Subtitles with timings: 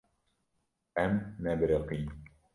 [1.03, 1.13] Em
[1.43, 2.09] nebiriqîn.